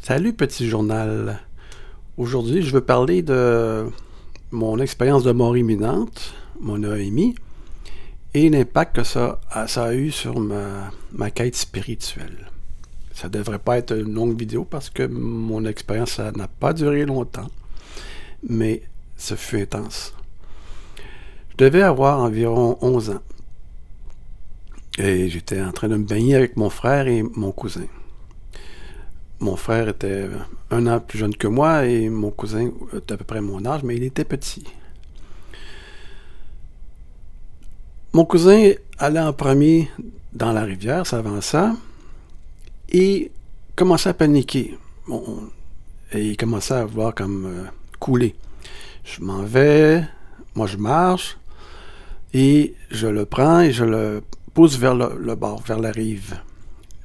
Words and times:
Salut 0.00 0.32
petit 0.32 0.68
journal. 0.68 1.38
Aujourd'hui, 2.16 2.62
je 2.62 2.72
veux 2.72 2.80
parler 2.80 3.22
de 3.22 3.86
mon 4.50 4.78
expérience 4.78 5.22
de 5.22 5.30
mort 5.30 5.56
imminente, 5.56 6.34
mon 6.60 6.82
AMI, 6.82 7.36
et 8.34 8.48
l'impact 8.48 8.96
que 8.96 9.04
ça 9.04 9.40
a, 9.50 9.68
ça 9.68 9.84
a 9.84 9.94
eu 9.94 10.10
sur 10.10 10.40
ma, 10.40 10.90
ma, 11.12 11.30
quête 11.30 11.54
spirituelle. 11.54 12.50
Ça 13.12 13.28
ne 13.28 13.34
devrait 13.34 13.60
pas 13.60 13.78
être 13.78 13.96
une 13.96 14.14
longue 14.14 14.36
vidéo 14.36 14.64
parce 14.64 14.90
que 14.90 15.06
mon 15.06 15.64
expérience 15.66 16.18
n'a 16.18 16.48
pas 16.48 16.72
duré 16.72 17.04
longtemps, 17.04 17.50
mais 18.48 18.82
ce 19.16 19.34
fut 19.34 19.60
intense. 19.60 20.14
Je 21.50 21.64
devais 21.64 21.82
avoir 21.82 22.18
environ 22.18 22.76
11 22.80 23.10
ans. 23.10 23.22
Et 24.98 25.28
j'étais 25.28 25.62
en 25.62 25.72
train 25.72 25.88
de 25.88 25.96
me 25.96 26.04
baigner 26.04 26.34
avec 26.34 26.56
mon 26.56 26.70
frère 26.70 27.06
et 27.06 27.22
mon 27.22 27.52
cousin. 27.52 27.86
Mon 29.42 29.56
frère 29.56 29.88
était 29.88 30.28
un 30.70 30.86
an 30.86 31.00
plus 31.00 31.18
jeune 31.18 31.34
que 31.34 31.48
moi 31.48 31.84
et 31.84 32.08
mon 32.08 32.30
cousin 32.30 32.70
était 32.96 33.14
à 33.14 33.16
peu 33.16 33.24
près 33.24 33.40
mon 33.40 33.66
âge, 33.66 33.82
mais 33.82 33.96
il 33.96 34.04
était 34.04 34.24
petit. 34.24 34.62
Mon 38.12 38.24
cousin 38.24 38.74
allait 38.98 39.18
en 39.18 39.32
premier 39.32 39.90
dans 40.32 40.52
la 40.52 40.62
rivière, 40.62 41.08
s'avança 41.08 41.74
et 42.88 43.32
commençait 43.74 44.10
à 44.10 44.14
paniquer. 44.14 44.78
Et 46.12 46.24
il 46.24 46.36
commençait 46.36 46.74
à 46.74 46.84
voir 46.84 47.12
comme 47.12 47.46
euh, 47.46 47.64
couler. 47.98 48.36
Je 49.02 49.22
m'en 49.22 49.42
vais, 49.42 50.04
moi 50.54 50.68
je 50.68 50.76
marche 50.76 51.36
et 52.32 52.76
je 52.92 53.08
le 53.08 53.26
prends 53.26 53.62
et 53.62 53.72
je 53.72 53.82
le 53.82 54.22
pousse 54.54 54.78
vers 54.78 54.94
le 54.94 55.34
bord, 55.34 55.62
vers 55.62 55.80
la 55.80 55.90
rive. 55.90 56.38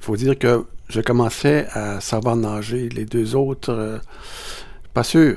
Il 0.00 0.04
faut 0.04 0.16
dire 0.16 0.38
que 0.38 0.64
je 0.88 1.00
commençais 1.00 1.66
à 1.72 2.00
savoir 2.00 2.36
nager. 2.36 2.88
Les 2.88 3.04
deux 3.04 3.36
autres, 3.36 3.72
euh, 3.72 3.98
pas 4.94 5.04
sûr. 5.04 5.36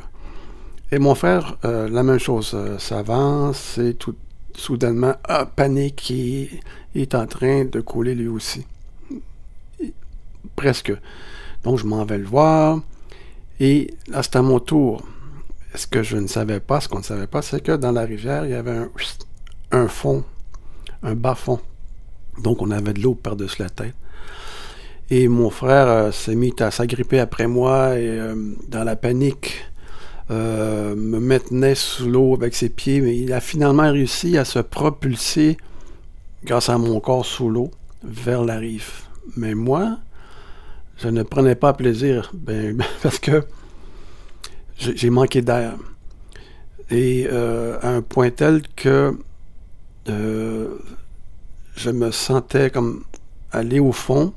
Et 0.91 0.99
mon 0.99 1.15
frère, 1.15 1.57
euh, 1.65 1.89
la 1.89 2.03
même 2.03 2.19
chose, 2.19 2.51
euh, 2.53 2.77
s'avance 2.77 3.77
et 3.77 3.93
tout 3.93 4.15
soudainement, 4.55 5.13
ah, 5.23 5.45
panique, 5.45 6.09
il, 6.09 6.59
est 6.95 7.15
en 7.15 7.25
train 7.27 7.65
de 7.65 7.79
couler 7.79 8.15
lui 8.15 8.27
aussi. 8.27 8.65
Presque. 10.55 10.93
Donc 11.63 11.79
je 11.79 11.85
m'en 11.85 12.05
vais 12.05 12.17
le 12.17 12.25
voir. 12.25 12.79
Et 13.59 13.93
là, 14.07 14.23
c'est 14.23 14.35
à 14.35 14.41
mon 14.41 14.59
tour. 14.59 15.05
Ce 15.75 15.87
que 15.87 16.03
je 16.03 16.17
ne 16.17 16.27
savais 16.27 16.59
pas, 16.59 16.81
ce 16.81 16.89
qu'on 16.89 16.97
ne 16.97 17.03
savait 17.03 17.27
pas, 17.27 17.41
c'est 17.41 17.61
que 17.61 17.71
dans 17.73 17.93
la 17.93 18.01
rivière, 18.01 18.45
il 18.45 18.51
y 18.51 18.55
avait 18.55 18.71
un, 18.71 18.89
un 19.71 19.87
fond, 19.87 20.25
un 21.03 21.15
bas-fond. 21.15 21.61
Donc 22.39 22.61
on 22.61 22.71
avait 22.71 22.93
de 22.93 23.01
l'eau 23.01 23.15
par-dessus 23.15 23.61
la 23.61 23.69
tête. 23.69 23.95
Et 25.13 25.27
mon 25.27 25.49
frère 25.49 25.89
euh, 25.89 26.11
s'est 26.13 26.35
mis 26.35 26.53
à 26.59 26.71
s'agripper 26.71 27.19
après 27.19 27.45
moi 27.45 27.99
et 27.99 28.07
euh, 28.07 28.33
dans 28.69 28.85
la 28.85 28.95
panique 28.95 29.65
euh, 30.31 30.95
me 30.95 31.19
maintenait 31.19 31.75
sous 31.75 32.09
l'eau 32.09 32.33
avec 32.33 32.55
ses 32.55 32.69
pieds, 32.69 33.01
mais 33.01 33.17
il 33.17 33.33
a 33.33 33.41
finalement 33.41 33.91
réussi 33.91 34.37
à 34.37 34.45
se 34.45 34.59
propulser 34.59 35.57
grâce 36.45 36.69
à 36.69 36.77
mon 36.77 37.01
corps 37.01 37.25
sous 37.25 37.49
l'eau 37.49 37.71
vers 38.05 38.45
la 38.45 38.55
rive. 38.55 39.01
Mais 39.35 39.53
moi, 39.53 39.97
je 40.95 41.09
ne 41.09 41.23
prenais 41.23 41.55
pas 41.55 41.73
plaisir 41.73 42.31
ben, 42.33 42.81
parce 43.03 43.19
que 43.19 43.43
j'ai 44.77 45.09
manqué 45.09 45.41
d'air. 45.41 45.73
Et 46.89 47.27
à 47.29 47.89
un 47.89 48.01
point 48.01 48.31
tel 48.31 48.61
que 48.77 49.13
je 50.07 51.89
me 51.89 52.11
sentais 52.11 52.69
comme 52.69 53.03
aller 53.51 53.79
au 53.79 53.91
fond 53.91 54.33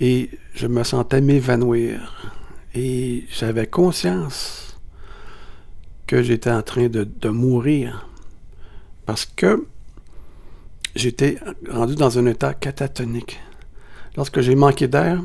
et 0.00 0.30
je 0.54 0.66
me 0.66 0.82
sentais 0.84 1.20
m'évanouir. 1.20 2.32
Et 2.74 3.24
j'avais 3.30 3.66
conscience 3.66 4.78
que 6.06 6.22
j'étais 6.22 6.50
en 6.50 6.62
train 6.62 6.88
de, 6.88 7.28
mourir 7.28 8.08
parce 9.06 9.24
que 9.24 9.66
j'étais 10.94 11.38
rendu 11.68 11.94
dans 11.94 12.18
un 12.18 12.26
état 12.26 12.54
catatonique. 12.54 13.40
Lorsque 14.16 14.40
j'ai 14.40 14.54
manqué 14.54 14.88
d'air, 14.88 15.22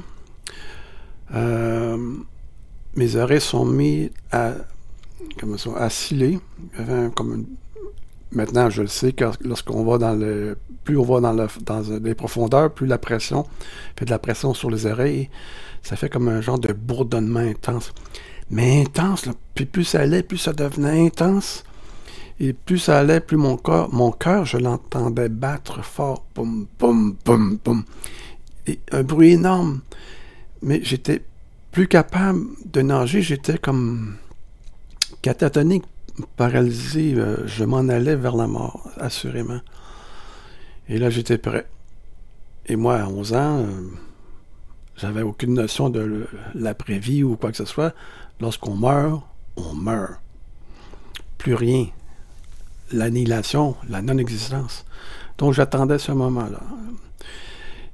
euh, 1.33 1.97
mes 2.95 3.15
oreilles 3.15 3.41
sont 3.41 3.65
mises 3.65 4.09
à, 4.31 4.53
comment 5.39 5.57
ça, 5.57 5.75
à 5.75 5.89
sciller. 5.89 6.39
Comme 7.15 7.33
une 7.33 7.45
Maintenant, 8.31 8.69
je 8.69 8.83
le 8.83 8.87
sais, 8.87 9.11
que 9.11 9.25
lorsqu'on 9.41 9.83
va 9.83 9.97
dans 9.97 10.13
le. 10.13 10.57
Plus 10.83 10.97
on 10.97 11.03
va 11.03 11.19
dans, 11.19 11.33
le, 11.33 11.47
dans 11.65 11.81
les 12.01 12.15
profondeurs, 12.15 12.73
plus 12.73 12.87
la 12.87 12.97
pression 12.97 13.45
fait 13.97 14.05
de 14.05 14.09
la 14.09 14.19
pression 14.19 14.53
sur 14.53 14.71
les 14.71 14.85
oreilles. 14.85 15.29
Ça 15.83 15.95
fait 15.95 16.09
comme 16.09 16.27
un 16.27 16.41
genre 16.41 16.59
de 16.59 16.73
bourdonnement 16.73 17.39
intense. 17.39 17.91
Mais 18.49 18.81
intense, 18.81 19.25
là, 19.25 19.33
puis 19.55 19.65
plus 19.65 19.83
ça 19.83 20.01
allait, 20.01 20.23
plus 20.23 20.37
ça 20.37 20.53
devenait 20.53 21.05
intense. 21.05 21.63
Et 22.39 22.53
plus 22.53 22.79
ça 22.79 22.99
allait, 22.99 23.19
plus 23.19 23.37
mon 23.37 23.55
corps, 23.55 23.93
mon 23.93 24.11
cœur, 24.11 24.45
je 24.45 24.57
l'entendais 24.57 25.29
battre 25.29 25.83
fort. 25.83 26.25
Boum, 26.33 26.65
boum, 26.79 27.17
boum. 27.63 27.83
Et 28.65 28.79
un 28.91 29.03
bruit 29.03 29.33
énorme. 29.33 29.81
Mais 30.63 30.81
j'étais 30.83 31.21
plus 31.71 31.87
capable 31.87 32.41
de 32.65 32.81
nager. 32.81 33.21
J'étais 33.21 33.57
comme 33.57 34.15
catatonique, 35.21 35.83
paralysé, 36.21 37.13
euh, 37.15 37.47
je 37.47 37.63
m'en 37.63 37.87
allais 37.89 38.15
vers 38.15 38.35
la 38.35 38.47
mort, 38.47 38.89
assurément. 38.97 39.59
Et 40.89 40.97
là, 40.97 41.09
j'étais 41.09 41.37
prêt. 41.37 41.67
Et 42.65 42.75
moi, 42.75 42.97
à 42.97 43.07
11 43.07 43.33
ans, 43.33 43.59
euh, 43.59 43.65
j'avais 44.97 45.21
aucune 45.21 45.53
notion 45.53 45.89
de 45.89 46.27
l'après-vie 46.53 47.23
ou 47.23 47.35
quoi 47.35 47.51
que 47.51 47.57
ce 47.57 47.65
soit. 47.65 47.93
Lorsqu'on 48.39 48.75
meurt, 48.75 49.23
on 49.55 49.73
meurt. 49.73 50.19
Plus 51.37 51.55
rien. 51.55 51.87
L'annihilation, 52.91 53.75
la 53.89 54.01
non-existence. 54.01 54.85
Donc, 55.37 55.53
j'attendais 55.53 55.97
ce 55.97 56.11
moment-là. 56.11 56.61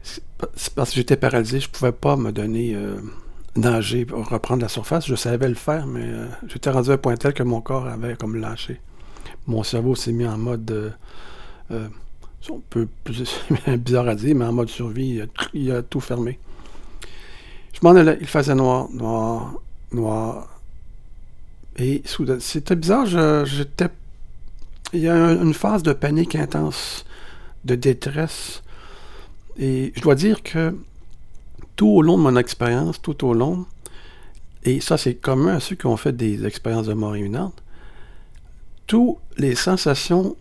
C'est 0.04 0.74
parce 0.74 0.92
que 0.92 0.96
j'étais 0.96 1.18
paralysé, 1.18 1.60
je 1.60 1.68
ne 1.68 1.72
pouvais 1.72 1.92
pas 1.92 2.16
me 2.16 2.32
donner... 2.32 2.76
Euh, 2.76 3.00
nager 3.58 4.06
pour 4.06 4.28
reprendre 4.28 4.62
la 4.62 4.70
surface. 4.70 5.08
Je 5.08 5.16
savais 5.16 5.48
le 5.48 5.56
faire, 5.56 5.88
mais 5.88 6.04
euh, 6.04 6.28
j'étais 6.48 6.70
rendu 6.70 6.92
à 6.92 6.94
un 6.94 6.98
point 6.98 7.16
tel 7.18 7.34
que 7.34 7.44
mon 7.44 7.62
corps 7.62 7.88
avait 7.88 8.16
comme 8.16 8.36
lâché. 8.36 8.80
Mon 9.48 9.64
cerveau 9.64 9.96
s'est 9.96 10.12
mis 10.12 10.26
en 10.26 10.38
mode, 10.38 10.70
euh, 10.72 10.90
euh 11.72 11.88
un 12.50 12.62
peu 12.70 12.88
plus 13.04 13.42
bizarre 13.68 14.08
à 14.08 14.16
dire, 14.16 14.34
mais 14.34 14.46
en 14.46 14.54
mode 14.54 14.70
survie, 14.70 15.22
il 15.54 15.70
a, 15.70 15.82
tout 15.82 16.00
fermé. 16.00 16.40
Je 17.74 17.80
m'en 17.84 17.90
allais, 17.90 18.18
il 18.22 18.28
faisait 18.28 18.56
noir, 18.56 18.88
noir, 18.90 19.56
noir. 19.92 20.48
Et 21.76 22.02
soudain, 22.06 22.38
c'était 22.40 22.78
bizarre, 22.78 23.06
j'étais... 23.46 23.90
Il 24.94 25.02
y 25.02 25.10
a 25.10 25.14
une 25.14 25.54
phase 25.54 25.84
de 25.84 25.92
panique 25.92 26.36
intense, 26.36 27.06
de 27.66 27.76
détresse. 27.76 28.64
Et 29.60 29.92
je 29.98 30.02
dois 30.02 30.16
dire 30.16 30.42
que 30.42 30.74
tout 31.78 31.88
au 31.88 32.02
long 32.02 32.18
de 32.18 32.24
mon 32.24 32.36
expérience, 32.36 33.02
tout 33.02 33.26
au 33.26 33.34
long, 33.34 33.66
et 34.64 34.82
ça 34.82 34.98
c'est 34.98 35.16
commun 35.16 35.56
à 35.56 35.60
ceux 35.62 35.78
qui 35.78 35.86
ont 35.86 35.96
fait 35.96 36.12
des 36.12 36.46
expériences 36.46 36.88
de 36.88 36.94
mort 36.94 37.16
imminente, 37.16 37.64
toutes 38.88 39.18
les 39.38 39.56
sensations, 39.56 40.36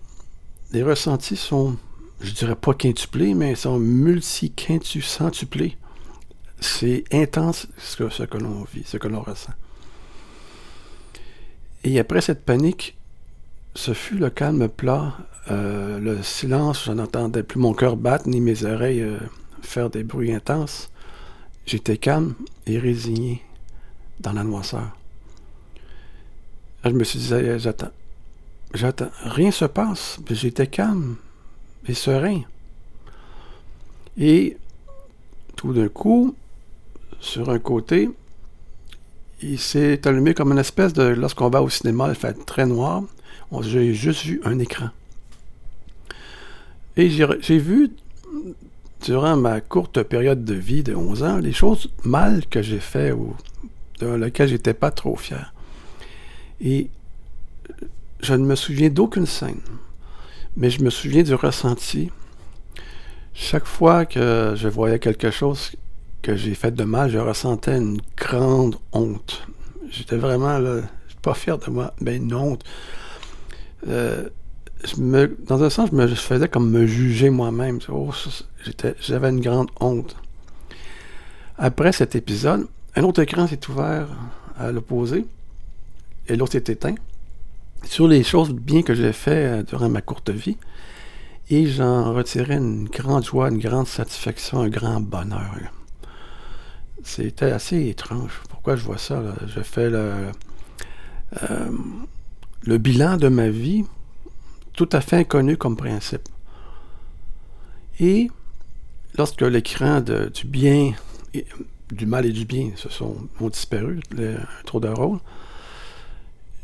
les 0.73 0.83
ressentis 0.83 1.37
sont, 1.37 1.77
je 2.21 2.33
dirais 2.33 2.57
pas 2.57 2.75
quintuplés, 2.75 3.35
mais 3.35 3.55
sont 3.55 3.79
multi-quintuplés. 3.79 5.77
C'est 6.59 7.05
intense 7.13 7.69
ce 7.77 7.97
que, 7.97 8.09
ce 8.09 8.23
que 8.23 8.39
l'on 8.39 8.65
vit, 8.73 8.83
ce 8.85 8.97
que 8.97 9.09
l'on 9.09 9.21
ressent. 9.21 9.53
Et 11.85 12.01
après 12.01 12.21
cette 12.21 12.45
panique, 12.45 12.97
ce 13.75 13.93
fut 13.93 14.17
le 14.17 14.31
calme 14.31 14.69
plat, 14.69 15.17
euh, 15.51 15.99
le 16.01 16.23
silence, 16.23 16.85
je 16.87 16.93
n'entendais 16.93 17.43
plus 17.43 17.61
mon 17.61 17.75
cœur 17.75 17.97
battre, 17.97 18.29
ni 18.29 18.41
mes 18.41 18.65
oreilles 18.65 19.03
euh, 19.03 19.19
faire 19.63 19.91
des 19.91 20.03
bruits 20.03 20.33
intenses. 20.33 20.89
J'étais 21.67 21.97
calme 21.97 22.35
et 22.67 22.79
résigné 22.79 23.43
dans 24.21 24.33
la 24.33 24.45
noirceur. 24.45 24.97
Je 26.85 26.91
me 26.91 27.03
suis 27.03 27.19
dit, 27.19 27.29
j'attends. 27.59 27.91
J'attends. 28.73 29.11
Rien 29.25 29.51
se 29.51 29.65
passe. 29.65 30.21
J'étais 30.31 30.69
calme 30.69 31.17
et 31.89 31.95
serein. 31.95 32.43
Et 34.17 34.57
tout 35.57 35.73
d'un 35.73 35.89
coup, 35.89 36.37
sur 37.21 37.51
un 37.51 37.59
côté, 37.59 38.11
il 39.43 39.59
s'est 39.59 40.07
allumé 40.07 40.35
comme 40.35 40.53
une 40.53 40.59
espèce 40.59 40.93
de. 40.93 41.03
Lorsqu'on 41.03 41.51
va 41.51 41.63
au 41.63 41.69
cinéma, 41.69 42.09
il 42.11 42.15
fait 42.15 42.35
très 42.47 42.67
noir. 42.67 43.03
J'ai 43.63 43.93
juste 43.93 44.25
vu 44.25 44.41
un 44.45 44.59
écran. 44.61 44.91
Et 46.97 47.11
j'ai 47.11 47.59
vu 47.59 47.91
durant 49.07 49.37
ma 49.37 49.61
courte 49.61 50.03
période 50.03 50.45
de 50.45 50.55
vie 50.55 50.83
de 50.83 50.93
11 50.93 51.23
ans, 51.23 51.39
les 51.39 51.53
choses 51.53 51.89
mal 52.03 52.45
que 52.47 52.61
j'ai 52.61 52.81
fait 52.81 53.13
ou 53.13 53.37
dans 54.01 54.17
lesquelles 54.17 54.49
j'étais 54.49 54.75
pas 54.75 54.91
trop 54.91 55.15
fier. 55.15 55.55
Et 56.61 56.91
je 58.21 58.35
ne 58.35 58.45
me 58.45 58.57
souviens 58.57 58.89
d'aucune 58.89 59.27
scène, 59.27 59.61
mais 60.57 60.71
je 60.71 60.83
me 60.83 60.91
souviens 60.91 61.23
du 61.23 61.35
ressenti. 61.37 62.11
Chaque 63.33 63.67
fois 63.67 64.07
que 64.07 64.55
je 64.57 64.67
voyais 64.67 64.99
quelque 64.99 65.31
chose 65.31 65.71
que 66.21 66.35
j'ai 66.35 66.57
fait 66.57 66.73
de 66.73 66.83
mal, 66.83 67.09
je 67.09 67.19
ressentais 67.19 67.77
une 67.77 68.01
grande 68.17 68.75
honte. 68.91 69.47
J'étais 69.89 70.17
vraiment 70.17 70.59
là, 70.59 70.81
pas 71.23 71.35
fier 71.35 71.59
de 71.59 71.71
moi, 71.71 71.95
mais 72.01 72.17
une 72.17 72.35
honte. 72.35 72.65
Euh, 73.87 74.29
dans 74.99 75.63
un 75.63 75.71
sens, 75.71 75.91
je 75.91 75.97
me 75.97 76.07
faisais 76.07 76.49
comme 76.49 76.71
me 76.71 76.87
juger 76.87 77.31
moi-même. 77.31 77.79
Oh, 77.89 78.11
j'avais 79.01 79.31
une 79.31 79.41
grande 79.41 79.71
honte. 79.81 80.17
Après 81.59 81.93
cet 81.93 82.15
épisode, 82.15 82.67
un 82.95 83.03
autre 83.03 83.23
écran 83.23 83.47
s'est 83.47 83.61
ouvert 83.69 84.09
à 84.59 84.73
l'opposé 84.73 85.27
et 86.29 86.37
l'autre 86.37 86.53
s'est 86.53 86.73
éteint 86.73 86.95
sur 87.85 88.09
les 88.09 88.23
choses 88.23 88.53
bien 88.53 88.83
que 88.83 88.95
j'ai 88.95 89.13
fait 89.13 89.47
euh, 89.47 89.63
durant 89.63 89.89
ma 89.89 90.03
courte 90.03 90.31
vie. 90.31 90.57
Et 91.49 91.67
j'en 91.67 92.13
retirais 92.13 92.57
une 92.57 92.89
grande 92.89 93.25
joie, 93.25 93.51
une 93.51 93.59
grande 93.59 93.87
satisfaction, 93.87 94.61
un 94.61 94.69
grand 94.69 95.01
bonheur. 95.01 95.55
C'était 97.05 97.53
assez 97.53 97.89
étrange. 97.89 98.43
Pourquoi 98.49 98.75
je 98.75 98.83
vois 98.83 98.99
ça? 98.99 99.23
Je 99.47 99.61
fais 99.61 99.89
euh, 99.93 100.33
le 102.65 102.79
bilan 102.79 103.17
de 103.17 103.29
ma 103.29 103.49
vie 103.49 103.85
tout 104.77 104.89
à 104.93 105.01
fait 105.01 105.17
inconnu 105.17 105.57
comme 105.57 105.77
principe. 105.77 106.29
Et 107.99 108.31
lorsque 109.17 109.41
l'écran 109.41 110.01
du 110.03 110.47
bien, 110.47 110.93
du 111.91 112.07
mal 112.07 112.27
et 112.27 112.33
du 112.33 112.45
bien 112.45 112.71
se 112.77 112.91
sont, 112.91 113.17
ont 113.41 113.49
disparu, 113.49 114.01
le 114.11 114.37
tour 114.67 114.81
de 114.81 114.89
rôle, 114.89 115.19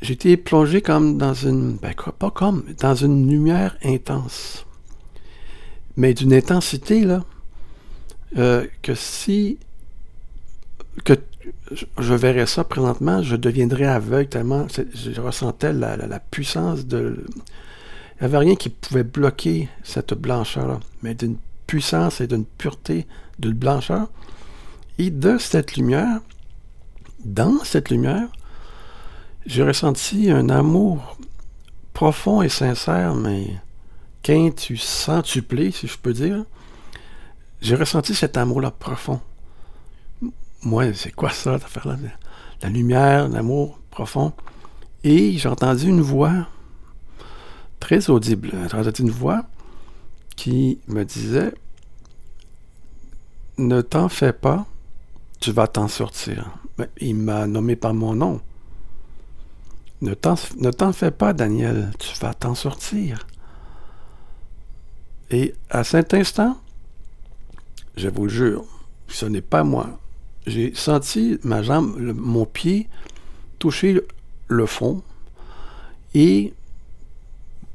j'ai 0.03 0.12
été 0.12 0.37
plongé 0.37 0.82
comme 0.82 1.17
dans 1.17 1.32
une, 1.32 1.76
ben, 1.76 1.94
pas 1.94 2.31
comme, 2.31 2.64
dans 2.81 2.94
une 2.94 3.31
lumière 3.31 3.76
intense. 3.82 4.67
Mais 5.97 6.12
d'une 6.12 6.35
intensité, 6.35 7.05
là, 7.05 7.25
euh, 8.37 8.67
que 8.82 8.94
si, 8.94 9.58
que 11.05 11.15
je 11.99 12.15
verrais 12.15 12.47
ça 12.47 12.65
présentement, 12.65 13.23
je 13.23 13.37
deviendrais 13.37 13.87
aveugle 13.87 14.29
tellement 14.29 14.67
je 14.69 15.20
ressentais 15.20 15.73
la, 15.73 15.97
la 15.97 16.20
puissance 16.20 16.87
de, 16.87 17.25
il 18.17 18.23
n'y 18.23 18.26
avait 18.26 18.38
rien 18.38 18.55
qui 18.55 18.69
pouvait 18.69 19.05
bloquer 19.05 19.69
cette 19.82 20.14
blancheur-là, 20.14 20.81
mais 21.03 21.14
d'une 21.14 21.37
puissance 21.67 22.20
et 22.20 22.26
d'une 22.26 22.44
pureté 22.44 23.06
de 23.38 23.50
blancheur. 23.50 24.09
Et 24.99 25.11
de 25.11 25.38
cette 25.38 25.76
lumière, 25.76 26.20
dans 27.25 27.64
cette 27.64 27.91
lumière, 27.91 28.29
j'ai 29.47 29.62
ressenti 29.62 30.31
un 30.31 30.49
amour 30.50 31.17
profond 31.93 32.43
et 32.43 32.49
sincère, 32.49 33.14
mais 33.14 33.56
tu 34.23 34.76
centuplé, 34.76 35.73
si 35.73 35.88
je 35.88 35.99
peux 35.99 36.12
dire. 36.12 36.44
J'ai 37.61 37.75
ressenti 37.75 38.15
cet 38.15 38.37
amour-là 38.37 38.70
profond. 38.70 39.20
Moi, 40.62 40.94
c'est 40.94 41.12
quoi 41.12 41.31
ça, 41.31 41.55
cette 41.55 41.65
affaire-là? 41.65 41.97
La 42.62 42.69
lumière, 42.69 43.29
l'amour 43.29 43.81
profond. 43.91 44.32
Et 45.03 45.37
j'ai 45.38 45.49
entendu 45.49 45.88
une 45.88 46.00
voix 46.00 46.47
très 47.82 48.11
audible. 48.11 48.52
Une 49.00 49.11
voix 49.11 49.44
qui 50.37 50.79
me 50.87 51.05
disait 51.05 51.52
Ne 53.58 53.81
t'en 53.81 54.08
fais 54.08 54.32
pas, 54.32 54.67
tu 55.40 55.50
vas 55.50 55.67
t'en 55.67 55.88
sortir. 55.88 56.52
il 57.00 57.17
m'a 57.17 57.49
nommé 57.49 57.75
par 57.75 57.93
mon 57.93 58.14
nom. 58.14 58.40
Ne 60.00 60.14
t'en 60.14 60.93
fais 60.93 61.11
pas, 61.11 61.32
Daniel, 61.32 61.90
tu 61.99 62.17
vas 62.20 62.34
t'en 62.34 62.55
sortir. 62.55 63.26
Et 65.31 65.52
à 65.69 65.82
cet 65.82 66.14
instant, 66.14 66.56
je 67.96 68.08
vous 68.08 68.29
jure, 68.29 68.64
ce 69.08 69.26
n'est 69.26 69.49
pas 69.55 69.64
moi. 69.64 69.99
J'ai 70.46 70.73
senti 70.75 71.38
ma 71.43 71.64
jambe, 71.64 71.96
mon 71.99 72.46
pied 72.46 72.88
toucher 73.58 74.00
le 74.46 74.67
fond 74.67 75.02
et 76.14 76.52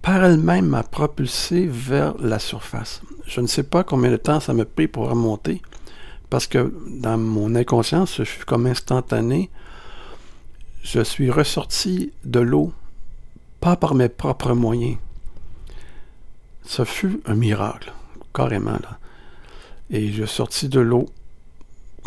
par 0.07 0.23
elle-même 0.23 0.67
m'a 0.67 0.83
propulsé 0.83 1.67
vers 1.67 2.17
la 2.17 2.39
surface. 2.39 3.01
Je 3.25 3.41
ne 3.41 3.45
sais 3.45 3.63
pas 3.63 3.83
combien 3.83 4.09
de 4.09 4.15
temps 4.15 4.39
ça 4.39 4.53
m'a 4.53 4.63
pris 4.63 4.87
pour 4.87 5.09
remonter, 5.09 5.61
parce 6.29 6.47
que 6.47 6.73
dans 6.87 7.17
mon 7.17 7.55
inconscience, 7.55 8.15
je 8.15 8.23
suis 8.23 8.45
comme 8.45 8.67
instantané. 8.67 9.49
Je 10.81 11.01
suis 11.01 11.29
ressorti 11.29 12.13
de 12.23 12.39
l'eau, 12.39 12.71
pas 13.59 13.75
par 13.75 13.95
mes 13.95 14.07
propres 14.07 14.53
moyens. 14.53 14.95
Ce 16.63 16.85
fut 16.85 17.19
un 17.25 17.35
miracle, 17.35 17.91
carrément. 18.33 18.79
Là. 18.81 18.99
Et 19.89 20.13
je 20.13 20.23
suis 20.23 20.35
sorti 20.37 20.69
de 20.69 20.79
l'eau 20.79 21.07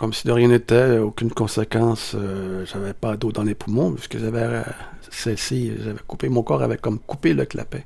comme 0.01 0.15
si 0.15 0.27
de 0.27 0.33
rien 0.33 0.49
n'était, 0.49 0.97
aucune 0.97 1.31
conséquence. 1.31 2.13
Euh, 2.15 2.65
j'avais 2.65 2.95
pas 2.95 3.19
d'eau 3.19 3.33
dans 3.33 3.43
les 3.43 3.55
poumons, 3.55 3.93
puisque 3.93 4.17
j'avais 4.17 4.41
euh, 4.41 4.63
cessé, 5.11 5.77
j'avais 5.79 5.99
coupé 6.07 6.31
mon 6.31 6.43
corps, 6.43 6.63
avait 6.63 6.79
comme 6.79 6.99
coupé 6.99 7.35
le 7.35 7.45
clapet. 7.45 7.85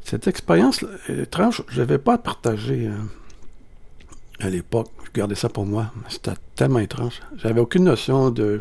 Cette 0.00 0.26
expérience 0.26 0.84
étrange, 1.08 1.62
je 1.68 1.78
n'avais 1.78 1.98
pas 1.98 2.14
à 2.14 2.18
partager 2.18 2.88
euh, 2.88 4.44
à 4.44 4.50
l'époque. 4.50 4.90
Je 5.04 5.12
gardais 5.12 5.36
ça 5.36 5.48
pour 5.48 5.64
moi. 5.64 5.92
C'était 6.08 6.32
tellement 6.56 6.80
étrange. 6.80 7.20
J'avais 7.36 7.60
aucune 7.60 7.84
notion 7.84 8.30
de. 8.30 8.58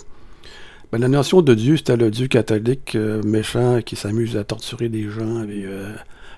Ben, 0.91 0.99
la 0.99 1.07
notion 1.07 1.41
de 1.41 1.55
Dieu, 1.55 1.77
c'était 1.77 1.97
le 1.97 2.11
Dieu 2.11 2.27
catholique 2.27 2.95
méchant 3.25 3.81
qui 3.81 3.95
s'amuse 3.95 4.37
à 4.37 4.43
torturer 4.43 4.87
des 4.87 5.09
gens 5.09 5.45
et 5.45 5.65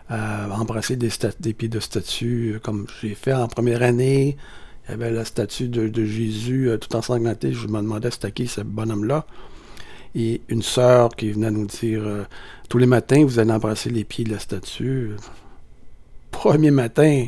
à 0.08 0.48
embrasser 0.58 0.96
des, 0.96 1.10
des 1.42 1.54
pieds 1.54 1.68
de 1.68 1.82
statues, 1.82 2.60
comme 2.64 2.88
j'ai 3.02 3.14
fait 3.14 3.34
en 3.34 3.50
première 3.50 3.84
année. 3.84 4.38
Il 4.88 4.92
y 4.92 4.94
avait 4.96 5.12
la 5.12 5.24
statue 5.24 5.70
de, 5.70 6.06
Jésus 6.06 6.70
euh, 6.70 6.78
tout 6.78 6.96
ensanglanté. 6.96 7.54
Je 7.54 7.68
me 7.68 7.78
demandais 7.78 8.12
c'était 8.12 8.32
qui 8.32 8.48
ce 8.48 8.62
bonhomme-là. 8.62 9.26
Et 10.16 10.42
une 10.50 10.62
sœur 10.62 11.10
qui 11.16 11.32
venait 11.32 11.52
nous 11.52 11.66
dire 11.66 12.04
euh, 12.04 12.24
tous 12.70 12.78
les 12.78 12.86
matins, 12.86 13.24
vous 13.24 13.40
allez 13.40 13.52
embrasser 13.52 13.90
les 13.90 14.04
pieds 14.04 14.26
de 14.26 14.32
la 14.32 14.40
statue. 14.40 15.12
Premier 16.32 16.72
matin, 16.72 17.28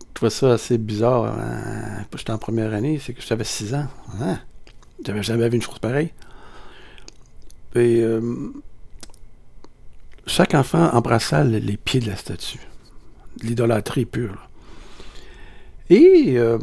je 0.00 0.14
trouvais 0.14 0.30
ça 0.30 0.52
assez 0.52 0.78
bizarre. 0.78 1.24
Hein. 1.38 2.04
J'étais 2.14 2.32
en 2.32 2.38
première 2.38 2.74
année, 2.74 3.00
c'est 3.02 3.14
que 3.14 3.22
j'avais 3.22 3.44
6 3.44 3.74
ans. 3.74 3.86
Hein? 4.20 4.38
J'avais 5.04 5.22
jamais 5.22 5.48
vu 5.48 5.56
une 5.56 5.62
chose 5.62 5.78
pareille. 5.78 6.12
Et 7.74 8.00
euh, 8.02 8.52
chaque 10.26 10.54
enfant 10.54 10.90
embrassait 10.92 11.44
les 11.44 11.76
pieds 11.76 12.00
de 12.00 12.08
la 12.08 12.16
statue. 12.16 12.60
L'idolâtrie 13.42 14.04
pure. 14.04 14.47
Et 15.90 16.34
euh, 16.36 16.58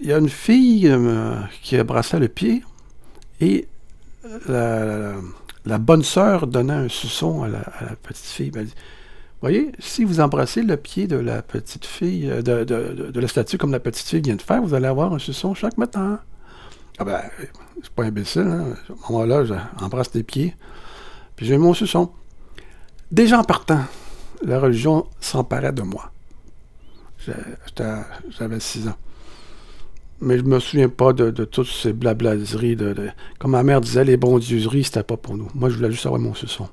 il 0.00 0.06
y 0.06 0.12
a 0.12 0.18
une 0.18 0.28
fille 0.28 0.88
euh, 0.88 1.34
qui 1.62 1.76
abraçait 1.76 2.18
le 2.18 2.28
pied 2.28 2.62
et 3.40 3.68
la, 4.48 5.14
bonne 5.78 6.02
sœur 6.02 6.46
donnait 6.46 6.72
un 6.72 6.88
suçon 6.88 7.42
à 7.42 7.48
la, 7.48 7.60
petite 8.02 8.24
fille. 8.24 8.50
Elle 8.54 8.66
dit, 8.66 8.74
voyez, 9.40 9.72
si 9.78 10.04
vous 10.04 10.20
embrassez 10.20 10.62
le 10.62 10.76
pied 10.76 11.06
de 11.06 11.16
la 11.16 11.42
petite 11.42 11.84
fille, 11.84 12.30
euh, 12.30 12.42
de, 12.42 13.20
la 13.20 13.28
statue 13.28 13.58
comme 13.58 13.72
la 13.72 13.80
petite 13.80 14.06
fille 14.06 14.20
vient 14.20 14.36
de 14.36 14.42
faire, 14.42 14.62
vous 14.62 14.74
allez 14.74 14.86
avoir 14.86 15.12
un 15.12 15.18
suçon 15.18 15.54
chaque 15.54 15.76
matin. 15.78 16.20
Ah 16.98 17.04
ben, 17.04 17.20
c'est 17.82 17.90
pas 17.90 18.04
imbécile, 18.04 18.42
hein? 18.42 18.72
À 18.72 18.86
ce 18.86 19.12
moment-là, 19.12 19.44
j'embrasse 19.78 20.10
tes 20.10 20.24
pieds, 20.24 20.56
puis 21.36 21.46
j'ai 21.46 21.58
mon 21.58 21.74
suçon. 21.74 22.10
Déjà 23.12 23.38
en 23.38 23.44
partant, 23.44 23.84
la 24.42 24.58
religion 24.58 25.06
s'emparait 25.20 25.72
de 25.72 25.82
moi. 25.82 26.10
J'avais 28.30 28.60
6 28.60 28.88
ans. 28.88 28.96
Mais 30.20 30.36
je 30.36 30.42
me 30.42 30.58
souviens 30.58 30.88
pas 30.88 31.12
de, 31.12 31.30
toutes 31.44 31.68
ces 31.68 31.92
blablaseries. 31.92 32.76
De, 32.76 32.94
Comme 33.38 33.52
ma 33.52 33.62
mère 33.62 33.80
disait, 33.80 34.04
les 34.04 34.16
bondieuseries, 34.16 34.84
c'était 34.84 35.02
pas 35.02 35.16
pour 35.16 35.36
nous. 35.36 35.48
Moi, 35.54 35.70
je 35.70 35.76
voulais 35.76 35.90
juste 35.90 36.06
avoir 36.06 36.20
mon 36.20 36.34
suçon. 36.34 36.68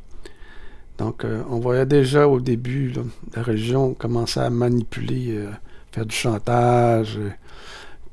Donc, 0.98 1.26
euh, 1.26 1.44
on 1.50 1.60
voyait 1.60 1.86
déjà 1.86 2.28
au 2.28 2.40
début, 2.40 2.94
la 3.36 3.44
religion 3.44 3.94
commençait 3.94 4.40
à 4.40 4.50
manipuler, 4.50 5.32
euh, 5.32 5.52
faire 5.92 6.06
du 6.06 6.16
chantage, 6.16 7.18
euh, 7.18 7.30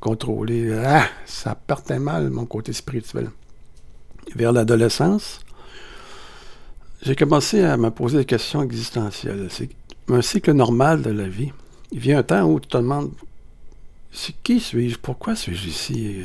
contrôler. 0.01 0.73
Ah, 0.85 1.07
ça 1.25 1.55
partait 1.55 2.01
mal, 2.01 2.29
mon 2.31 2.45
côté 2.45 2.73
spirituel. 2.73 3.31
Vers 4.35 4.53
l'adolescence, 4.53 5.41
j'ai 7.03 7.15
commencé 7.15 7.63
à 7.63 7.77
me 7.77 7.91
poser 7.91 8.19
des 8.19 8.25
questions 8.25 8.63
existentielles. 8.63 9.47
C'est 9.51 9.71
un 10.09 10.21
cycle 10.21 10.53
normal 10.53 11.03
de 11.03 11.11
la 11.11 11.29
vie 11.29 11.53
il 11.93 11.99
vient 11.99 12.19
un 12.19 12.23
temps 12.23 12.45
où 12.45 12.59
tu 12.59 12.69
te 12.69 12.77
demandes 12.77 13.13
qui 14.43 14.61
suis-je? 14.61 14.99
Pourquoi 14.99 15.35
suis-je 15.37 15.69
ici? 15.69 16.23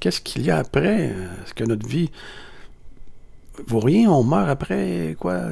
Qu'est-ce 0.00 0.20
qu'il 0.20 0.42
y 0.42 0.50
a 0.50 0.58
après? 0.58 1.06
Est-ce 1.06 1.54
que 1.54 1.64
notre 1.64 1.86
vie 1.86 2.10
vaut 3.66 3.80
rien? 3.80 4.10
On 4.10 4.22
meurt 4.22 4.48
après? 4.48 5.16
Quoi? 5.18 5.48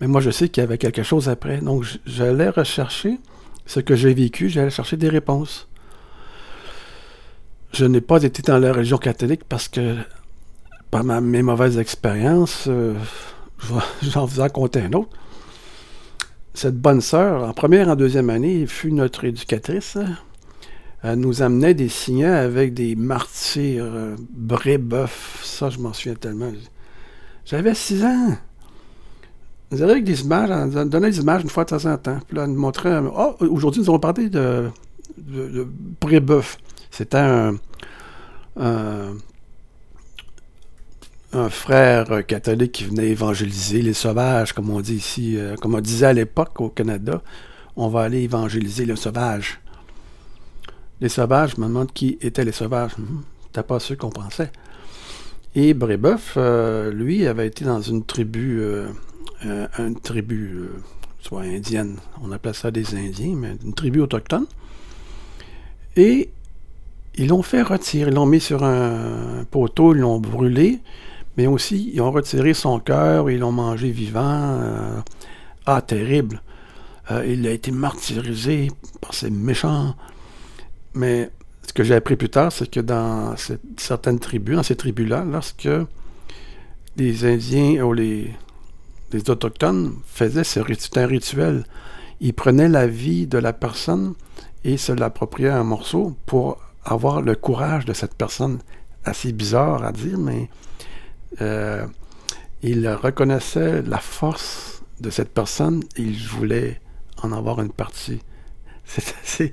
Mais 0.00 0.06
moi, 0.06 0.20
je 0.20 0.30
sais 0.30 0.48
qu'il 0.48 0.62
y 0.62 0.64
avait 0.64 0.78
quelque 0.78 1.02
chose 1.02 1.28
après. 1.28 1.60
Donc, 1.60 1.84
j'allais 2.06 2.48
rechercher 2.48 3.18
ce 3.66 3.80
que 3.80 3.94
j'ai 3.94 4.14
vécu, 4.14 4.48
j'allais 4.48 4.70
chercher 4.70 4.96
des 4.96 5.08
réponses. 5.08 5.68
Je 7.72 7.84
n'ai 7.84 8.00
pas 8.00 8.22
été 8.22 8.42
dans 8.42 8.58
la 8.58 8.72
religion 8.72 8.98
catholique 8.98 9.44
parce 9.48 9.68
que, 9.68 9.96
par 10.90 11.04
mes 11.04 11.42
mauvaises 11.42 11.78
expériences, 11.78 12.64
euh, 12.68 12.94
j'en 14.02 14.26
faisais 14.26 14.48
compter 14.50 14.82
un 14.82 14.92
autre. 14.92 15.10
Cette 16.54 16.76
bonne 16.76 17.00
sœur, 17.00 17.48
en 17.48 17.52
première 17.52 17.88
et 17.88 17.90
en 17.92 17.96
deuxième 17.96 18.30
année, 18.30 18.66
fut 18.66 18.92
notre 18.92 19.24
éducatrice. 19.24 19.96
Elle 21.02 21.18
nous 21.18 21.42
amenait 21.42 21.74
des 21.74 21.88
signets 21.88 22.26
avec 22.26 22.74
des 22.74 22.94
martyrs, 22.94 23.84
euh, 23.84 24.16
brébeuf. 24.30 25.40
Ça, 25.42 25.68
je 25.68 25.78
m'en 25.78 25.92
souviens 25.92 26.14
tellement. 26.14 26.52
J'avais 27.44 27.74
six 27.74 28.04
ans. 28.04 28.36
Nous 29.72 29.82
avions 29.82 30.00
des 30.00 30.20
images, 30.20 30.50
on 30.50 30.84
donnait 30.84 31.10
des 31.10 31.20
images 31.20 31.42
une 31.42 31.48
fois 31.48 31.64
de 31.64 31.70
temps 31.70 31.86
en 31.86 31.96
temps. 31.96 32.18
Puis 32.28 32.36
là, 32.36 32.46
nous 32.46 32.58
montrait. 32.58 33.00
Oh, 33.16 33.34
aujourd'hui, 33.40 33.80
nous 33.80 33.88
allons 33.88 33.98
parler 33.98 34.28
de, 34.28 34.68
de, 35.16 35.66
brébeuf. 36.00 36.58
C'était 36.90 37.16
un, 37.18 37.54
un, 41.32 41.48
frère 41.48 42.26
catholique 42.26 42.72
qui 42.72 42.84
venait 42.84 43.08
évangéliser 43.08 43.82
les 43.82 43.94
sauvages, 43.94 44.52
comme 44.52 44.70
on 44.70 44.80
dit 44.80 44.94
ici, 44.94 45.36
euh, 45.36 45.56
comme 45.56 45.74
on 45.74 45.80
disait 45.80 46.06
à 46.06 46.12
l'époque 46.12 46.60
au 46.60 46.68
Canada. 46.68 47.22
On 47.76 47.88
va 47.88 48.02
aller 48.02 48.22
évangéliser 48.22 48.84
les 48.84 48.96
sauvages. 48.96 49.60
Les 51.00 51.08
sauvages, 51.08 51.54
je 51.56 51.60
me 51.60 51.66
demande 51.66 51.92
qui 51.92 52.18
étaient 52.20 52.44
les 52.44 52.52
sauvages. 52.52 52.92
Hum, 52.98 53.22
C'était 53.46 53.62
pas 53.62 53.80
ceux 53.80 53.96
qu'on 53.96 54.10
pensait. 54.10 54.52
Et 55.54 55.74
Brébeuf, 55.74 56.34
euh, 56.36 56.92
lui, 56.92 57.26
avait 57.26 57.46
été 57.46 57.64
dans 57.64 57.80
une 57.80 58.04
tribu, 58.04 58.60
euh, 58.60 58.88
une 59.78 59.98
tribu, 60.00 60.68
soit 61.20 61.42
indienne, 61.42 61.96
on 62.22 62.32
appelle 62.32 62.54
ça 62.54 62.70
des 62.70 62.94
Indiens, 62.94 63.34
mais 63.36 63.56
une 63.64 63.74
tribu 63.74 64.00
autochtone. 64.00 64.46
Et 65.96 66.30
ils 67.16 67.28
l'ont 67.28 67.42
fait 67.42 67.62
retirer, 67.62 68.10
ils 68.10 68.14
l'ont 68.14 68.26
mis 68.26 68.40
sur 68.40 68.64
un 68.64 69.44
poteau, 69.50 69.94
ils 69.94 70.00
l'ont 70.00 70.18
brûlé, 70.18 70.80
mais 71.36 71.46
aussi 71.46 71.90
ils 71.94 72.00
ont 72.00 72.10
retiré 72.10 72.54
son 72.54 72.78
cœur, 72.78 73.30
ils 73.30 73.38
l'ont 73.38 73.52
mangé 73.52 73.90
vivant. 73.90 74.60
Euh, 74.60 75.00
ah, 75.66 75.80
terrible. 75.80 76.42
Euh, 77.10 77.24
il 77.26 77.46
a 77.46 77.50
été 77.50 77.70
martyrisé 77.70 78.68
par 79.00 79.14
ces 79.14 79.30
méchants. 79.30 79.94
Mais 80.94 81.30
ce 81.66 81.72
que 81.72 81.84
j'ai 81.84 81.94
appris 81.94 82.16
plus 82.16 82.28
tard, 82.28 82.52
c'est 82.52 82.70
que 82.70 82.80
dans 82.80 83.34
certaines 83.76 84.18
tribus, 84.18 84.56
dans 84.56 84.62
ces 84.62 84.76
tribus-là, 84.76 85.24
lorsque 85.24 85.68
les 86.96 87.24
Indiens 87.24 87.82
ou 87.82 87.92
les, 87.92 88.30
Autochtones 89.28 89.96
faisaient 90.06 90.44
ce 90.44 90.60
un 90.60 91.06
rituel, 91.06 91.64
ils 92.20 92.32
prenaient 92.32 92.68
la 92.68 92.86
vie 92.86 93.26
de 93.26 93.36
la 93.36 93.52
personne 93.52 94.14
et 94.64 94.78
se 94.78 94.92
l'appropriaient 94.92 95.50
un 95.50 95.64
morceau 95.64 96.16
pour 96.24 96.58
avoir 96.84 97.20
le 97.20 97.34
courage 97.34 97.84
de 97.84 97.92
cette 97.92 98.14
personne. 98.14 98.58
Assez 99.04 99.32
bizarre 99.32 99.84
à 99.84 99.92
dire, 99.92 100.16
mais 100.16 100.48
euh, 101.40 101.86
ils 102.62 102.88
reconnaissaient 102.88 103.82
la 103.82 103.98
force 103.98 104.82
de 105.00 105.10
cette 105.10 105.32
personne 105.32 105.82
et 105.96 106.02
ils 106.02 106.26
voulaient 106.28 106.80
en 107.22 107.32
avoir 107.32 107.60
une 107.60 107.72
partie. 107.72 108.20
C'est 108.84 109.14
assez 109.22 109.52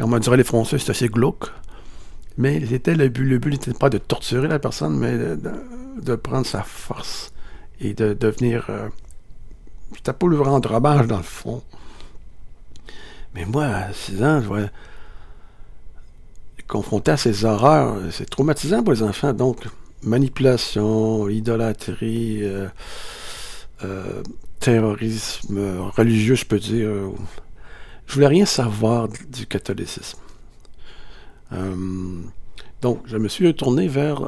comme 0.00 0.14
on 0.14 0.18
dirait 0.18 0.38
les 0.38 0.44
Français, 0.44 0.78
c'est 0.78 0.90
assez 0.90 1.08
glauque. 1.08 1.50
Mais 2.38 2.58
le 2.58 3.08
but. 3.08 3.24
Le 3.24 3.38
but 3.38 3.50
n'était 3.50 3.74
pas 3.74 3.90
de 3.90 3.98
torturer 3.98 4.48
la 4.48 4.58
personne, 4.58 4.96
mais 4.96 5.18
de 5.18 6.14
prendre 6.14 6.46
sa 6.46 6.62
force 6.62 7.32
et 7.80 7.92
de 7.92 8.14
devenir. 8.14 8.66
Euh, 8.70 8.88
c'était 9.94 10.14
pour 10.14 10.30
lui 10.30 10.38
rendre 10.38 10.72
hommage, 10.72 11.06
dans 11.06 11.18
le 11.18 11.22
fond. 11.22 11.62
Mais 13.34 13.44
moi, 13.44 13.66
à 13.66 13.92
6 13.92 14.24
ans, 14.24 14.40
je 14.40 14.46
vois. 14.46 14.60
Confronté 16.66 17.10
à 17.10 17.16
ces 17.16 17.44
horreurs, 17.44 17.96
c'est 18.12 18.30
traumatisant 18.30 18.82
pour 18.82 18.92
les 18.94 19.02
enfants. 19.02 19.32
Donc, 19.32 19.66
manipulation, 20.02 21.28
idolâtrie, 21.28 22.40
euh, 22.42 22.68
euh, 23.84 24.22
terrorisme 24.58 25.58
religieux, 25.96 26.34
je 26.34 26.44
peux 26.44 26.58
dire. 26.58 26.90
Je 28.06 28.14
voulais 28.14 28.26
rien 28.26 28.46
savoir 28.46 29.08
du 29.08 29.46
catholicisme. 29.46 30.18
Euh, 31.52 32.20
donc, 32.82 33.02
je 33.06 33.16
me 33.16 33.28
suis 33.28 33.46
retourné 33.46 33.88
vers 33.88 34.22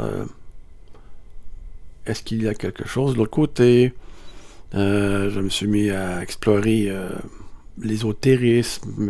est-ce 2.07 2.23
qu'il 2.23 2.43
y 2.43 2.49
a 2.49 2.55
quelque 2.55 2.87
chose 2.87 3.15
de 3.15 3.19
l'autre 3.19 3.31
côté? 3.31 3.95
Je 4.73 5.41
me 5.41 5.49
suis 5.49 5.67
mis 5.67 5.91
à 5.91 6.23
explorer 6.23 6.93
l'ésotérisme 7.79 9.09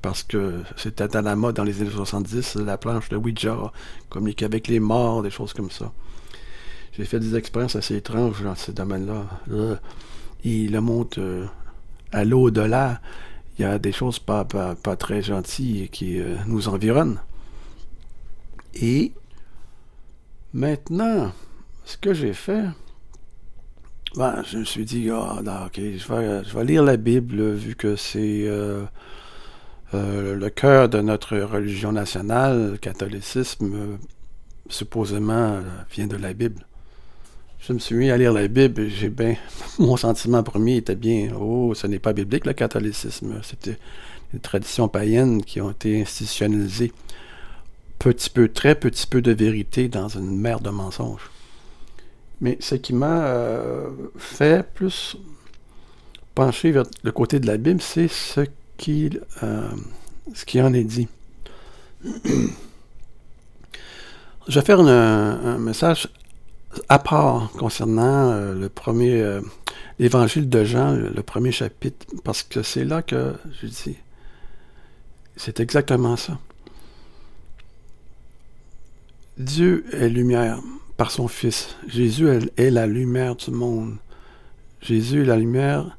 parce 0.00 0.22
que 0.22 0.62
c'était 0.76 1.16
à 1.16 1.22
la 1.22 1.36
mode 1.36 1.56
dans 1.56 1.64
les 1.64 1.80
années 1.80 1.90
70, 1.90 2.56
la 2.56 2.76
planche 2.76 3.08
de 3.08 3.16
Ouija, 3.16 3.72
communiquer 4.08 4.44
avec 4.44 4.68
les 4.68 4.80
morts, 4.80 5.22
des 5.22 5.30
choses 5.30 5.52
comme 5.52 5.70
ça. 5.70 5.92
J'ai 6.96 7.04
fait 7.04 7.20
des 7.20 7.36
expériences 7.36 7.76
assez 7.76 7.96
étranges 7.96 8.42
dans 8.42 8.54
ce 8.54 8.72
domaine-là. 8.72 9.26
Il 10.44 10.72
le 10.72 10.80
monte 10.80 11.18
à 12.10 12.24
l'au-delà 12.24 13.00
il 13.58 13.62
y 13.62 13.64
a 13.64 13.78
des 13.78 13.92
choses 13.92 14.18
pas 14.18 14.44
très 14.98 15.22
gentilles 15.22 15.88
qui 15.90 16.18
euh, 16.18 16.36
nous 16.46 16.68
environnent. 16.68 17.20
Et 18.74 19.12
maintenant, 20.54 21.32
ce 21.84 21.96
que 21.98 22.14
j'ai 22.14 22.32
fait, 22.32 22.64
ben, 24.16 24.42
je 24.50 24.58
me 24.58 24.64
suis 24.64 24.84
dit, 24.84 25.10
oh, 25.10 25.40
non, 25.42 25.66
ok, 25.66 25.76
je 25.76 26.12
vais, 26.12 26.44
je 26.44 26.56
vais 26.56 26.64
lire 26.64 26.82
la 26.82 26.96
Bible 26.96 27.52
vu 27.52 27.74
que 27.74 27.96
c'est 27.96 28.42
euh, 28.46 28.82
euh, 29.94 30.34
le 30.34 30.50
cœur 30.50 30.88
de 30.88 31.00
notre 31.00 31.38
religion 31.38 31.92
nationale, 31.92 32.72
le 32.72 32.76
catholicisme, 32.78 33.98
supposément 34.68 35.60
vient 35.90 36.06
de 36.06 36.16
la 36.16 36.32
Bible 36.32 36.64
je 37.66 37.72
me 37.72 37.78
suis 37.78 37.94
mis 37.94 38.10
à 38.10 38.16
lire 38.16 38.32
la 38.32 38.48
Bible 38.48 38.82
et 38.82 38.90
j'ai 38.90 39.08
bien. 39.08 39.36
Mon 39.78 39.96
sentiment 39.96 40.42
premier 40.42 40.78
était 40.78 40.96
bien 40.96 41.30
Oh, 41.38 41.74
ce 41.74 41.86
n'est 41.86 42.00
pas 42.00 42.12
biblique 42.12 42.44
le 42.44 42.54
catholicisme. 42.54 43.40
C'était 43.42 43.78
des 44.34 44.40
traditions 44.40 44.88
païennes 44.88 45.44
qui 45.44 45.60
ont 45.60 45.70
été 45.70 46.02
institutionnalisées. 46.02 46.92
Petit 48.00 48.30
peu, 48.30 48.48
très 48.48 48.74
petit 48.74 49.06
peu 49.06 49.22
de 49.22 49.30
vérité 49.30 49.88
dans 49.88 50.08
une 50.08 50.36
mer 50.36 50.58
de 50.60 50.70
mensonges. 50.70 51.30
Mais 52.40 52.56
ce 52.60 52.74
qui 52.74 52.92
m'a 52.92 53.26
euh, 53.26 53.88
fait 54.16 54.66
plus 54.74 55.16
pencher 56.34 56.72
vers 56.72 56.84
le 57.02 57.12
côté 57.12 57.40
de 57.40 57.46
la 57.46 57.56
Bible, 57.56 57.80
c'est 57.80 58.08
ce 58.08 58.40
qui, 58.76 59.10
euh, 59.42 59.68
ce 60.34 60.44
qui 60.44 60.60
en 60.60 60.72
est 60.72 60.84
dit. 60.84 61.08
Je 64.48 64.58
vais 64.58 64.62
faire 64.62 64.80
un, 64.80 65.58
message 65.58 66.08
à 66.88 66.98
part 66.98 67.50
concernant 67.52 68.30
euh, 68.32 68.68
euh, 68.88 69.40
l'évangile 69.98 70.48
de 70.48 70.64
Jean, 70.64 70.92
le, 70.92 71.22
premier 71.22 71.52
chapitre, 71.52 72.06
parce 72.24 72.42
que 72.42 72.62
c'est 72.62 72.84
là 72.84 73.02
que 73.02 73.34
je 73.60 73.66
dis, 73.66 73.96
c'est 75.36 75.60
exactement 75.60 76.16
ça. 76.16 76.38
Dieu 79.38 79.84
est 79.92 80.08
lumière 80.08 80.60
par 81.02 81.10
son 81.10 81.26
Fils. 81.26 81.74
Jésus 81.88 82.28
est, 82.28 82.70
la 82.70 82.86
lumière 82.86 83.34
du 83.34 83.50
monde. 83.50 83.96
Jésus 84.80 85.22
est 85.22 85.24
la 85.24 85.36
lumière 85.36 85.96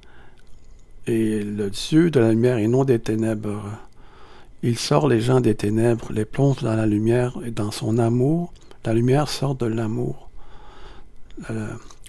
et 1.08 1.44
le 1.44 1.70
Dieu 1.70 2.10
de 2.10 2.22
la 2.22 2.30
lumière 2.30 2.58
et 2.58 2.70
non 2.70 2.86
des 2.86 3.00
ténèbres. 3.00 3.66
Il 4.62 4.80
sort 4.80 5.10
les 5.10 5.20
gens 5.20 5.42
des 5.42 5.56
ténèbres, 5.56 6.08
les 6.14 6.24
plonge 6.24 6.62
dans 6.62 6.78
la 6.78 6.86
lumière 6.86 7.34
et 7.46 7.52
dans 7.52 7.70
son 7.70 7.98
amour. 7.98 8.54
La 8.86 8.94
lumière 8.94 9.28
sort 9.28 9.56
de 9.56 9.66
l'amour. 9.66 10.30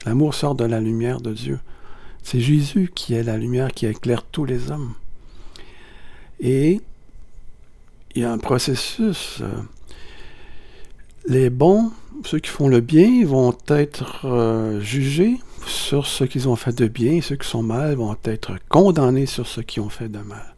L'amour 0.06 0.32
sort 0.32 0.54
de 0.54 0.64
la 0.64 0.78
lumière 0.78 1.20
de 1.20 1.32
Dieu. 1.32 1.58
C'est 2.22 2.38
Jésus 2.38 2.92
qui 2.94 3.14
est 3.14 3.24
la 3.24 3.36
lumière 3.36 3.72
qui 3.72 3.86
éclaire 3.86 4.22
tous 4.22 4.44
les 4.44 4.70
hommes. 4.70 4.94
Et 6.38 6.80
il 8.14 8.22
y 8.22 8.24
a 8.24 8.30
un 8.30 8.38
processus. 8.38 9.42
Les 11.26 11.48
bons, 11.48 11.90
ceux 12.24 12.38
qui 12.38 12.50
font 12.50 12.68
le 12.68 12.80
bien, 12.80 13.24
vont 13.24 13.56
être 13.68 14.26
euh, 14.26 14.80
jugés 14.80 15.38
sur 15.66 16.06
ce 16.06 16.24
qu'ils 16.24 16.48
ont 16.48 16.56
fait 16.56 16.76
de 16.76 16.86
bien, 16.86 17.20
ceux 17.22 17.36
qui 17.36 17.48
sont 17.48 17.62
mal 17.62 17.94
vont 17.94 18.16
être 18.24 18.56
condamnés 18.68 19.24
sur 19.24 19.46
ce 19.46 19.62
qu'ils 19.62 19.82
ont 19.82 19.88
fait 19.88 20.08
de 20.08 20.18
mal. 20.18 20.54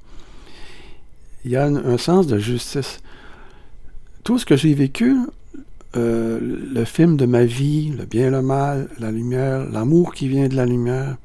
Il 1.44 1.52
y 1.52 1.56
a 1.56 1.66
un, 1.66 1.98
sens 1.98 2.26
de 2.26 2.38
justice. 2.38 3.00
Tout 4.24 4.38
ce 4.38 4.44
que 4.44 4.56
j'ai 4.56 4.74
vécu, 4.74 5.16
euh, 5.94 6.40
le 6.40 6.84
film 6.84 7.16
de 7.16 7.26
ma 7.26 7.44
vie, 7.44 7.90
le 7.96 8.04
bien 8.04 8.26
et 8.26 8.30
le 8.30 8.42
mal, 8.42 8.88
la 8.98 9.12
lumière, 9.12 9.64
l'amour 9.70 10.12
qui 10.12 10.26
vient 10.26 10.48
de 10.48 10.56
la 10.56 10.66
lumière. 10.66 11.16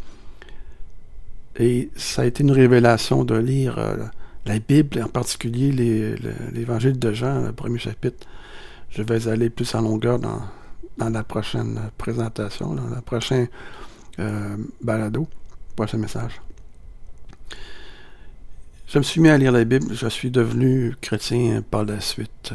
Et 1.58 1.90
ça 1.96 2.22
a 2.22 2.26
été 2.26 2.44
une 2.44 2.52
révélation 2.52 3.24
de 3.24 3.34
lire 3.34 3.80
euh, 3.80 3.96
la 4.46 4.60
Bible, 4.60 5.02
en 5.02 5.08
particulier 5.08 5.72
l'évangile 6.54 7.00
de 7.00 7.12
Jean, 7.12 7.42
le 7.42 7.52
premier 7.52 7.80
chapitre. 7.80 8.28
Je 8.92 9.04
vais 9.04 9.28
aller 9.28 9.50
plus 9.50 9.74
en 9.74 9.82
longueur 9.82 10.20
dans, 10.20 10.42
dans 10.98 11.10
la 11.10 11.24
prochaine 11.24 11.80
présentation, 11.98 12.74
dans 12.74 12.88
le 12.88 13.02
prochain 13.02 13.48
euh, 14.20 14.58
balado, 14.82 15.28
prochain 15.76 15.98
message. 15.98 16.42
Je 18.88 18.98
me 18.98 19.04
suis 19.04 19.22
mis 19.22 19.30
à 19.30 19.38
lire 19.38 19.54
la 19.54 19.64
Bible, 19.64 19.94
je 19.94 20.08
suis 20.08 20.32
devenu 20.32 20.94
chrétien 21.00 21.62
par 21.62 21.86
la 21.86 22.02
suite. 22.02 22.54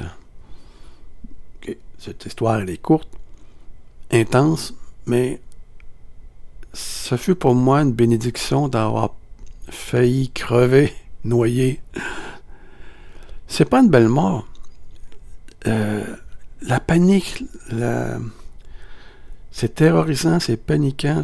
Cette 1.98 2.26
histoire, 2.26 2.60
elle 2.60 2.68
est 2.68 2.76
courte, 2.76 3.08
intense, 4.12 4.74
mais 5.06 5.40
ce 6.74 7.16
fut 7.16 7.34
pour 7.34 7.54
moi 7.54 7.80
une 7.80 7.92
bénédiction 7.92 8.68
d'avoir 8.68 9.14
failli 9.70 10.30
crever, 10.30 10.92
noyé. 11.24 11.80
C'est 13.48 13.64
pas 13.64 13.80
une 13.80 13.88
belle 13.88 14.08
mort. 14.08 14.46
Euh, 15.66 16.04
la 16.62 16.80
panique, 16.80 17.44
c'est 19.50 19.74
terrorisant, 19.74 20.40
c'est 20.40 20.56
paniquant. 20.56 21.22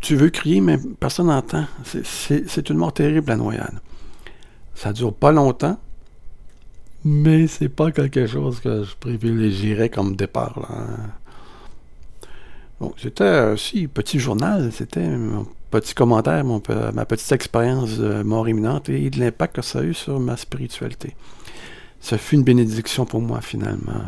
Tu 0.00 0.16
veux 0.16 0.30
crier, 0.30 0.60
mais 0.60 0.78
personne 0.98 1.28
n'entend. 1.28 1.66
C'est 1.84 2.68
une 2.70 2.76
mort 2.76 2.92
terrible, 2.92 3.28
la 3.28 3.36
noyade. 3.36 3.80
Ça 4.74 4.92
dure 4.92 5.14
pas 5.14 5.32
longtemps, 5.32 5.78
mais 7.04 7.46
c'est 7.46 7.68
pas 7.68 7.92
quelque 7.92 8.26
chose 8.26 8.58
que 8.60 8.84
je 8.84 8.94
privilégierais 8.96 9.90
comme 9.90 10.16
départ. 10.16 10.68
C'était 12.96 13.52
aussi 13.52 13.86
petit 13.86 14.18
journal, 14.18 14.72
c'était 14.72 15.06
mon 15.06 15.46
petit 15.70 15.94
commentaire, 15.94 16.44
ma 16.44 17.04
petite 17.04 17.30
expérience 17.30 17.96
de 17.96 18.24
mort 18.24 18.48
imminente 18.48 18.88
et 18.88 19.08
de 19.08 19.20
l'impact 19.20 19.54
que 19.56 19.62
ça 19.62 19.78
a 19.78 19.82
eu 19.82 19.94
sur 19.94 20.18
ma 20.18 20.36
spiritualité. 20.36 21.14
Ça 22.02 22.18
fut 22.18 22.34
une 22.34 22.42
bénédiction 22.42 23.06
pour 23.06 23.20
moi, 23.20 23.40
finalement, 23.40 24.02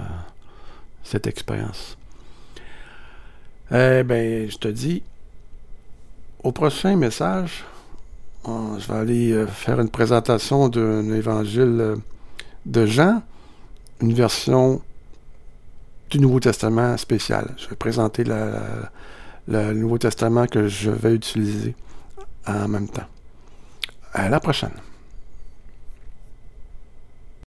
cette 1.04 1.28
expérience. 1.28 1.96
Eh 3.70 4.02
bien, 4.02 4.46
je 4.48 4.56
te 4.58 4.68
dis, 4.68 5.02
au 6.42 6.50
prochain 6.50 6.96
message, 6.96 7.64
je 8.44 8.92
vais 8.92 8.98
aller 8.98 9.32
euh, 9.32 9.46
faire 9.46 9.80
une 9.80 9.88
présentation 9.88 10.68
d'un 10.68 11.14
évangile 11.14 11.78
euh, 11.80 11.96
de 12.66 12.84
Jean, 12.84 13.22
une 14.02 14.12
version 14.12 14.82
du 16.10 16.18
Nouveau 16.18 16.40
Testament 16.40 16.96
spécial. 16.96 17.54
Je 17.56 17.68
vais 17.68 17.76
présenter 17.76 18.24
le 18.24 19.72
Nouveau 19.72 19.98
Testament 19.98 20.46
que 20.46 20.66
je 20.66 20.90
vais 20.90 21.14
utiliser 21.14 21.74
en 22.46 22.68
même 22.68 22.88
temps. 22.88 23.06
À 24.12 24.28
la 24.28 24.40
prochaine. 24.40 24.74